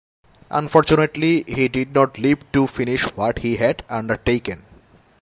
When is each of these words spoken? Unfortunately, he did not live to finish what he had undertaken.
Unfortunately, 0.49 1.43
he 1.47 1.67
did 1.67 1.93
not 1.93 2.17
live 2.17 2.39
to 2.53 2.65
finish 2.65 3.03
what 3.15 3.37
he 3.37 3.57
had 3.57 3.85
undertaken. 3.87 4.63